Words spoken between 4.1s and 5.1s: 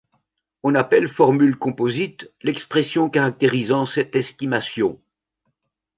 estimation.